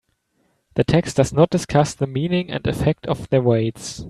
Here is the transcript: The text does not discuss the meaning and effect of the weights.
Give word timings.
The 0.73 0.83
text 0.83 1.15
does 1.17 1.31
not 1.31 1.51
discuss 1.51 1.93
the 1.93 2.07
meaning 2.07 2.49
and 2.49 2.65
effect 2.65 3.05
of 3.05 3.29
the 3.29 3.39
weights. 3.39 3.99